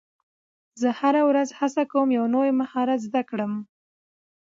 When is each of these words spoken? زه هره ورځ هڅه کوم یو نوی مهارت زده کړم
زه 0.81 0.89
هره 0.99 1.21
ورځ 1.29 1.49
هڅه 1.59 1.83
کوم 1.91 2.07
یو 2.17 2.25
نوی 2.35 2.49
مهارت 2.59 2.99
زده 3.07 3.21
کړم 3.29 3.53